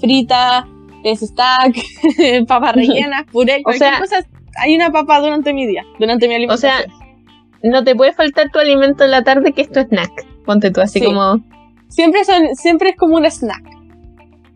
[0.00, 0.64] fritas,
[1.06, 1.76] stack,
[2.48, 4.16] papas rellenas, puré, cualquier sea- cosa.
[4.58, 7.16] Hay una papa durante mi día, durante mi O sea, alimentación.
[7.62, 10.10] no te puede faltar tu alimento en la tarde que es tu snack.
[10.44, 11.04] Ponte tú así Sí.
[11.06, 11.42] como...
[11.88, 13.62] siempre son, siempre es como un snack.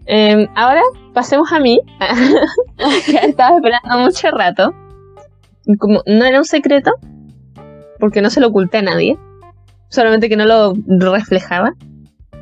[0.07, 0.83] eh, ahora
[1.15, 1.81] pasemos a mí,
[3.07, 4.73] que estaba esperando mucho rato.
[5.79, 6.93] Como no era un secreto,
[7.99, 9.19] porque no se lo oculté a nadie,
[9.89, 10.75] solamente que no lo
[11.13, 11.73] reflejaba.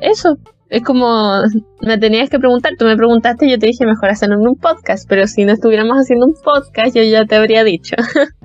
[0.01, 0.37] Eso,
[0.69, 1.41] es como
[1.81, 4.55] me tenías que preguntar, tú me preguntaste y yo te dije mejor hacerlo en un
[4.55, 7.95] podcast, pero si no estuviéramos haciendo un podcast yo ya te habría dicho.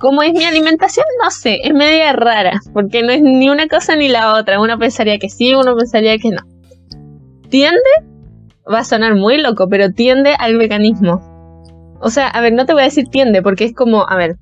[0.00, 1.04] ¿Cómo es mi alimentación?
[1.22, 4.58] No sé, es media rara, porque no es ni una cosa ni la otra.
[4.58, 6.40] Uno pensaría que sí, uno pensaría que no.
[7.50, 7.78] Tiende,
[8.66, 11.20] va a sonar muy loco, pero tiende al veganismo.
[12.00, 14.36] O sea, a ver, no te voy a decir tiende, porque es como, a ver,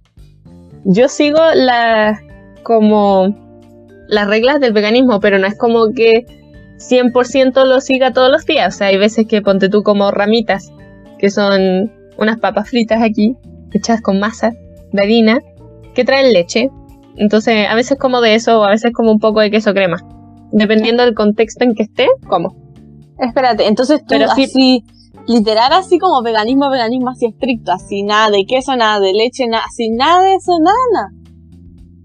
[0.84, 2.20] yo sigo la,
[2.62, 3.34] como,
[4.06, 6.24] las reglas del veganismo, pero no es como que
[6.76, 8.76] 100% lo siga todos los días.
[8.76, 10.70] O sea, hay veces que ponte tú como ramitas,
[11.18, 13.36] que son unas papas fritas aquí,
[13.72, 14.52] hechas con masa
[14.92, 15.40] de harina,
[15.94, 16.70] que traen leche.
[17.16, 19.98] Entonces, a veces como de eso, o a veces como un poco de queso crema.
[20.52, 22.56] Dependiendo del contexto en que esté, como.
[23.18, 24.84] Espérate, entonces tú Pero sí- así,
[25.26, 29.64] literal así como veganismo, veganismo así estricto, así nada de queso, nada de leche, nada,
[29.66, 31.08] así nada de eso, nada, nada.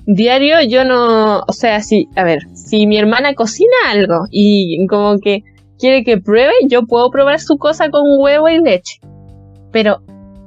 [0.05, 5.17] Diario yo no, o sea, si, a ver, si mi hermana cocina algo y como
[5.19, 5.43] que
[5.79, 8.99] quiere que pruebe, yo puedo probar su cosa con huevo y leche.
[9.71, 10.01] Pero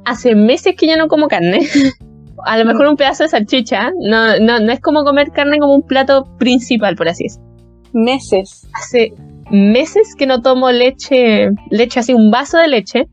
[0.05, 1.61] hace meses que yo no como carne.
[2.47, 5.75] A lo mejor un pedazo de salchicha, no, no, no es como comer carne como
[5.75, 7.47] un plato principal, por así decirlo.
[7.93, 8.69] Meses.
[8.73, 9.15] Hace
[9.51, 13.09] meses que no tomo leche, leche así, un vaso de leche,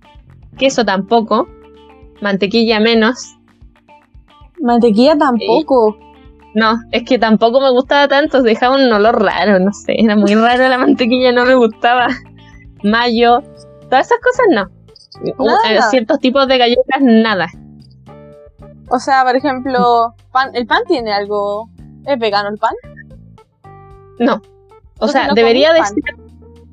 [0.58, 1.48] queso tampoco,
[2.22, 3.36] mantequilla menos.
[4.62, 5.98] Mantequilla tampoco.
[6.54, 10.36] No, es que tampoco me gustaba tanto, dejaba un olor raro, no sé, era muy
[10.36, 12.08] raro la mantequilla, no me gustaba.
[12.84, 13.42] Mayo,
[13.90, 14.70] todas esas cosas no.
[15.44, 15.74] Nada.
[15.74, 17.48] eh, ciertos tipos de galletas, nada.
[18.90, 21.70] O sea, por ejemplo, pan, el pan tiene algo.
[22.06, 22.74] ¿Es vegano el pan?
[24.20, 24.42] No.
[25.00, 25.88] O sea, no debería de pan.
[25.88, 26.16] ser.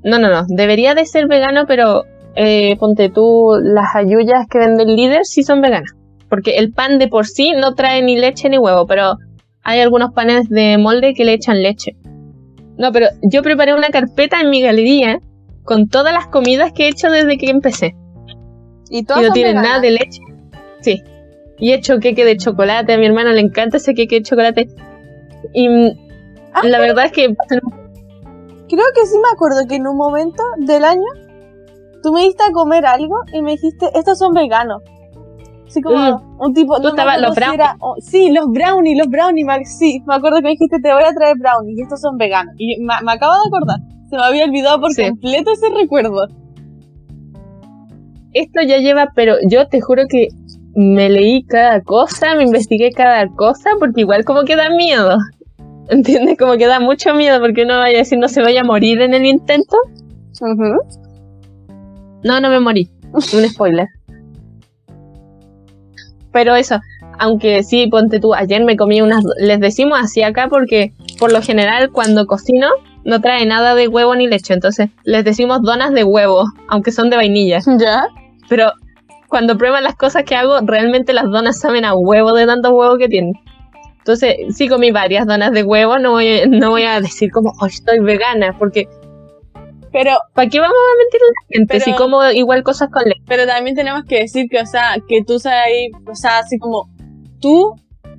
[0.03, 0.45] No, no, no.
[0.49, 5.43] Debería de ser vegano, pero eh, ponte tú, las ayuyas que vende el líder sí
[5.43, 5.95] son veganas.
[6.29, 9.17] Porque el pan de por sí no trae ni leche ni huevo, pero
[9.63, 11.97] hay algunos panes de molde que le echan leche.
[12.79, 15.21] No, pero yo preparé una carpeta en mi galería
[15.65, 17.95] con todas las comidas que he hecho desde que empecé.
[18.91, 19.63] Y no tienen veganas.
[19.63, 20.21] nada de leche.
[20.81, 21.03] Sí.
[21.61, 22.95] Y he hecho queque de chocolate.
[22.95, 24.69] A mi hermano le encanta ese queque de chocolate.
[25.53, 25.91] Y mm,
[26.53, 30.85] Ah, la verdad es que Creo que sí me acuerdo que en un momento del
[30.85, 31.07] año
[32.03, 34.83] tú me diste a comer algo y me dijiste, estos son veganos.
[35.69, 36.77] Así como un tipo...
[36.79, 36.83] Mm.
[36.83, 39.47] Tú estabas- los si era- oh, sí, los brownies, los brownies,
[39.79, 40.03] sí.
[40.07, 42.55] Me acuerdo que me dijiste, te voy a traer brownies y estos son veganos.
[42.59, 43.79] Y me, me acabo de acordar.
[44.09, 45.09] Se me había olvidado por Sí.
[45.09, 46.27] completo ese recuerdo.
[48.33, 50.29] esto ya lleva, pero yo te juro que
[50.75, 55.19] me leí cada cosa, me investigué cada cosa, porque igual como que da miedo.
[55.89, 56.39] ¿Entiendes?
[56.39, 59.01] Como que da mucho miedo porque uno vaya a decir no se vaya a morir
[59.01, 59.77] en el intento.
[62.23, 62.91] No, no me morí.
[63.13, 63.89] Un spoiler.
[66.33, 66.79] Pero eso,
[67.19, 71.43] aunque sí, ponte tú, ayer me comí unas, les decimos así acá porque por lo
[71.43, 72.69] general cuando cocino
[73.05, 77.11] no trae nada de huevo ni leche, entonces les decimos donas de huevo, aunque son
[77.11, 77.59] de vainilla.
[77.79, 78.07] ¿Ya?
[78.49, 78.73] Pero
[79.31, 82.99] cuando prueban las cosas que hago, realmente las donas saben a huevo de tantos huevos
[82.99, 83.33] que tienen.
[83.99, 87.67] Entonces, sí comí varias donas de huevo, no voy, no voy a decir como, oh,
[87.67, 88.89] estoy vegana, porque
[89.93, 93.03] Pero, ¿para qué vamos a mentir a la gente Pero- si como igual cosas con
[93.05, 93.21] leche?
[93.27, 96.59] pero también tenemos que decir que, o sea, que tú sabes ahí, o sea, así
[96.59, 96.89] como
[97.41, 97.75] tú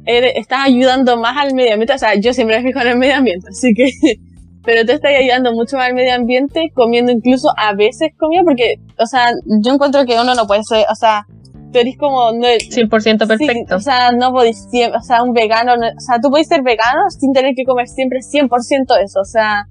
[0.06, 2.98] eres- estás ayudando más al medio ambiente, o sea, yo siempre me fijo en el
[2.98, 3.86] medio ambiente, así que,
[4.64, 8.76] pero tú estás ayudando mucho más al medio ambiente comiendo incluso a veces comida, porque,
[8.98, 9.32] o sea,
[9.64, 11.26] yo encuentro que uno no puede ser, o sea,
[11.72, 13.40] tú eres como, no, 100% perfecto.
[13.70, 16.62] Sí, o sea, no siempre, o sea, un vegano, no- o sea, tú podés ser
[16.64, 19.66] vegano sin tener que comer siempre 100% eso, o sea,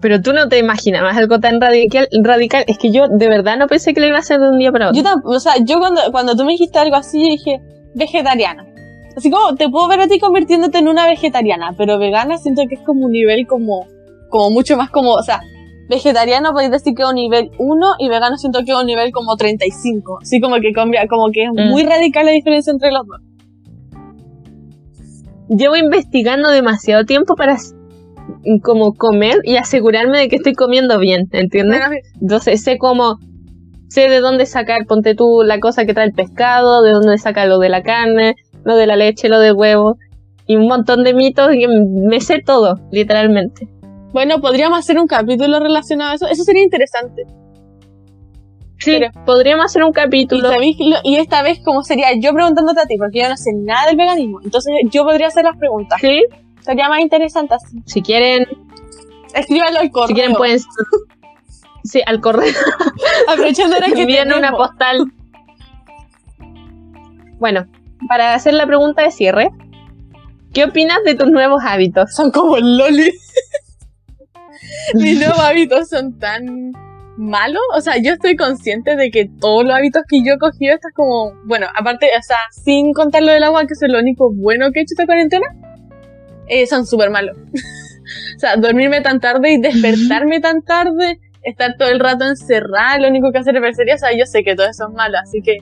[0.00, 2.64] Pero tú no te imaginabas algo tan radical, radical.
[2.66, 4.72] Es que yo de verdad no pensé que lo iba a hacer de un día
[4.72, 5.02] para otro.
[5.02, 7.60] yo o sea, yo cuando, cuando tú me dijiste algo así, yo dije,
[7.94, 8.66] vegetariana.
[9.16, 12.76] Así como, te puedo ver a ti convirtiéndote en una vegetariana, pero vegana siento que
[12.76, 13.86] es como un nivel como,
[14.28, 15.40] como mucho más como, o sea,
[15.88, 19.10] vegetariano podéis decir que es un nivel 1 y vegano siento que es un nivel
[19.10, 20.20] como 35.
[20.22, 21.68] Así como que cambia, como que es Mm.
[21.70, 23.20] muy radical la diferencia entre los dos.
[25.48, 27.56] Llevo investigando demasiado tiempo para
[28.62, 31.80] como comer y asegurarme de que estoy comiendo bien, ¿entiendes?
[32.20, 33.18] Entonces sé cómo,
[33.88, 37.46] sé de dónde sacar, ponte tú la cosa que trae el pescado, de dónde saca
[37.46, 39.96] lo de la carne, lo de la leche, lo del huevo,
[40.46, 43.68] y un montón de mitos y me sé todo, literalmente.
[44.12, 46.26] Bueno, podríamos hacer un capítulo relacionado a eso.
[46.26, 47.22] Eso sería interesante.
[48.78, 50.50] Sí, Pero- podríamos hacer un Y, capítulo.
[50.50, 53.36] sabéis que lo- y esta vez, como sería yo preguntándote a ti, porque yo no
[53.36, 54.40] sé nada del veganismo.
[54.42, 56.00] Entonces, yo podría hacer las preguntas.
[56.00, 56.24] Sí,
[56.60, 57.78] Sería más interesante así.
[57.86, 58.46] si quieren,
[59.34, 60.08] Escríbanlo al correo.
[60.08, 60.58] si quieren pueden...
[61.84, 62.52] Sí, al correo.
[63.28, 65.04] Aprovechando ahora que envían una postal.
[67.38, 67.64] Bueno,
[68.08, 69.50] para hacer la pregunta de cierre,
[70.52, 72.14] ¿qué opinas de tus nuevos hábitos?
[72.14, 73.12] Son como el loli.
[74.94, 76.72] Mis nuevos hábitos son tan
[77.16, 77.62] malos.
[77.74, 80.92] O sea, yo estoy consciente de que todos los hábitos que yo he cogido, estas
[80.94, 84.72] como, bueno, aparte, o sea, sin contar lo del agua, que es lo único bueno
[84.72, 85.46] que he hecho esta cuarentena,
[86.48, 87.36] eh, son súper malos.
[88.36, 93.08] o sea, dormirme tan tarde y despertarme tan tarde, estar todo el rato encerrada, lo
[93.08, 95.58] único que hacer es o sea, yo sé que todo eso es malo, así que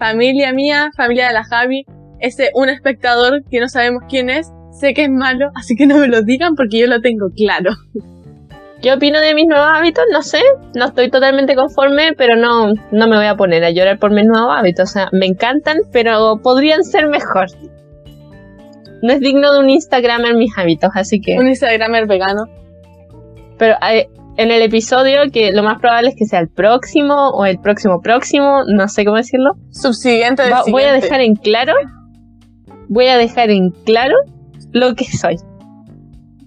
[0.00, 1.84] familia mía, familia de la Javi,
[2.18, 5.98] ese un espectador que no sabemos quién es, sé que es malo, así que no
[5.98, 7.70] me lo digan porque yo lo tengo claro.
[8.82, 10.04] ¿Qué opino de mis nuevos hábitos?
[10.10, 10.40] No sé,
[10.74, 14.24] no estoy totalmente conforme, pero no, no me voy a poner a llorar por mis
[14.24, 14.88] nuevos hábitos.
[14.88, 17.48] O sea, me encantan, pero podrían ser mejor.
[19.02, 21.38] No es digno de un Instagramer mis hábitos, así que...
[21.38, 22.46] Un Instagramer vegano.
[23.58, 27.44] Pero eh, en el episodio, que lo más probable es que sea el próximo o
[27.46, 29.52] el próximo próximo, no sé cómo decirlo.
[29.70, 31.74] Subsiguiente del Va- voy a dejar en claro,
[32.88, 34.14] voy a dejar en claro
[34.72, 35.36] lo que soy.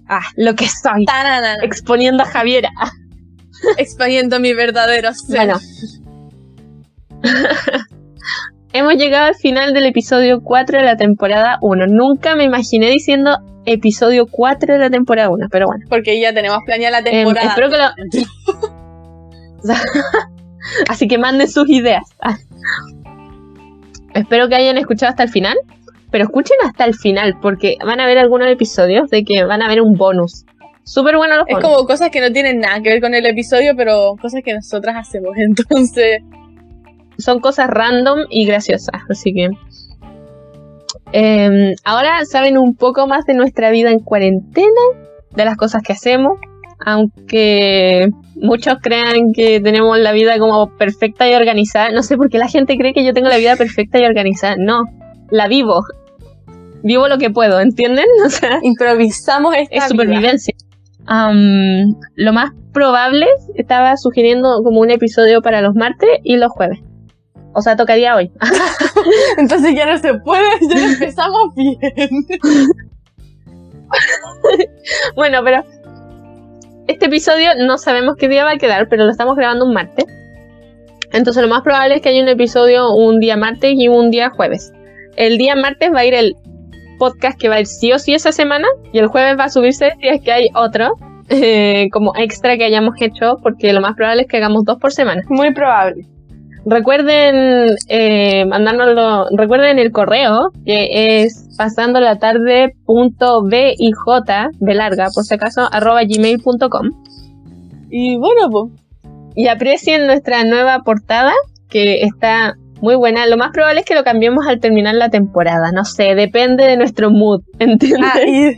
[0.08, 1.04] Ah, lo que soy.
[1.62, 2.70] Exponiendo a Javiera.
[3.78, 5.36] Exponiendo mi verdadero ser.
[5.46, 5.58] Bueno.
[8.76, 11.86] Hemos llegado al final del episodio 4 de la temporada 1.
[11.86, 15.84] Nunca me imaginé diciendo episodio 4 de la temporada 1, pero bueno.
[15.88, 17.48] Porque ya tenemos planeada la Em, temporada.
[17.50, 17.84] espero que lo...
[20.88, 22.02] Así que manden sus ideas.
[22.20, 22.36] Ah.
[24.14, 25.56] Espero que hayan escuchado hasta el final.
[26.10, 29.68] Pero escuchen hasta el final, porque van a ver algunos episodios de que van a
[29.68, 30.44] ver un bonus.
[30.84, 31.68] Súper bueno los Es bonus.
[31.70, 34.96] como cosas que no tienen nada que ver con el episodio, pero cosas que nosotras
[34.96, 35.30] hacemos.
[35.36, 36.18] Entonces,
[37.18, 39.48] son cosas random y graciosas, así que...
[41.12, 44.68] eh, ahora saben un poco más de nuestra vida en cuarentena,
[45.34, 46.38] de las cosas que hacemos,
[46.84, 51.90] aunque muchos crean que tenemos la vida como perfecta y organizada.
[51.90, 54.56] No sé por qué la gente cree que yo tengo la vida perfecta y organizada.
[54.58, 54.84] No,
[55.30, 55.82] la vivo.
[56.82, 58.04] Vivo lo que puedo, ¿entienden?
[58.26, 59.88] O sea, improvisamos esta es vida.
[59.88, 60.54] supervivencia.
[61.06, 66.80] Am, lo más probable, estaba sugiriendo como un episodio para los martes y los jueves.
[67.54, 68.32] O sea, tocaría hoy.
[69.38, 71.78] Entonces ya no se puede, ya empezamos bien.
[75.16, 75.64] bueno, pero
[76.86, 80.06] este episodio no sabemos qué día va a quedar, pero lo estamos grabando un martes.
[81.12, 84.30] Entonces lo más probable es que haya un episodio un día martes y un día
[84.30, 84.72] jueves.
[85.16, 86.36] El día martes va a ir el
[86.98, 89.48] podcast que va a ir sí o sí esa semana y el jueves va a
[89.48, 90.96] subirse si es que hay otro
[91.28, 94.92] eh, como extra que hayamos hecho porque lo más probable es que hagamos dos por
[94.92, 95.22] semana.
[95.28, 96.06] Muy probable.
[96.66, 104.48] Recuerden eh, mandárnoslo, recuerden el correo que es pasando la tarde punto b y j
[104.58, 106.90] de larga por si acaso arroba gmail.com
[107.90, 108.72] Y bueno, pues,
[109.34, 111.32] y aprecien nuestra nueva portada
[111.68, 113.26] que está muy buena.
[113.26, 115.72] Lo más probable es que lo cambiemos al terminar la temporada.
[115.72, 118.10] No sé, depende de nuestro mood, ¿entiendes?
[118.14, 118.48] Ah, y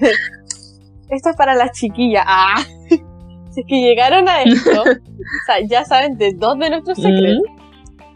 [1.08, 2.24] esto es para las chiquillas.
[2.26, 2.62] Ah.
[3.50, 7.55] Si es que llegaron a esto, o sea, ya saben de dos de nuestros secretos.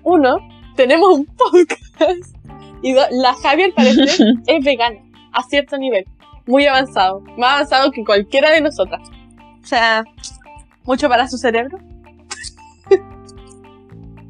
[0.05, 0.38] Uno,
[0.76, 2.34] tenemos un podcast.
[2.82, 4.09] Y dos, la Javi al parecer
[4.46, 5.01] es vegana,
[5.32, 6.05] a cierto nivel.
[6.46, 7.20] Muy avanzado.
[7.36, 9.03] Más avanzado que cualquiera de nosotras.
[9.62, 10.05] O sea,
[10.84, 11.78] mucho para su cerebro.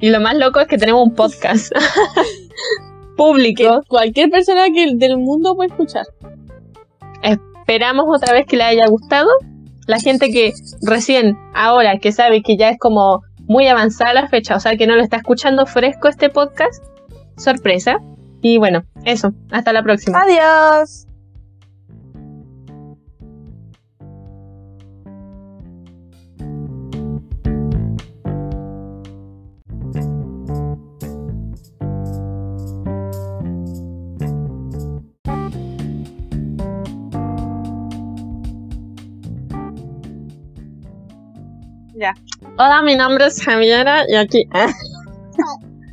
[0.01, 3.83] Y lo más loco es que tenemos un podcast Que público.
[3.89, 6.07] cualquier persona que del mundo puede escuchar.
[7.23, 9.29] Esperamos otra vez que le haya gustado.
[9.87, 10.53] La gente que
[10.83, 14.87] recién, ahora, que sabe que ya es como muy avanzada la fecha, o sea que
[14.87, 16.85] no lo está escuchando fresco este podcast,
[17.37, 17.99] sorpresa.
[18.43, 20.23] Y bueno, eso, hasta la próxima.
[20.23, 21.09] Adiós.
[41.97, 42.15] Ya.
[42.63, 44.47] Hola, mi nombre es Javiera y aquí...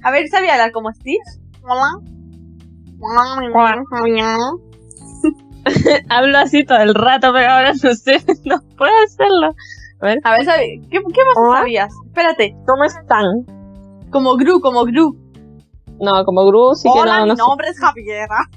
[0.04, 1.24] A ver, ¿sabía hablar como Steve?
[1.64, 1.94] Hola.
[6.10, 9.56] Hablo así todo el rato, pero ahora no sé, no puedo hacerlo.
[10.02, 11.60] A ver, ¿sabí- ¿qué, qué más Hola.
[11.60, 11.94] sabías?
[12.08, 12.58] Espérate.
[12.68, 13.46] ¿Cómo están?
[14.12, 15.16] Como Gru, como Gru.
[16.02, 17.42] No, como Gru, sí que Hola, no, mi no sé.
[17.44, 18.50] nombre es Javiera.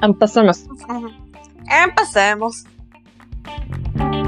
[0.02, 0.64] Empecemos.
[1.84, 2.64] Empecemos.
[3.72, 4.19] Thank you.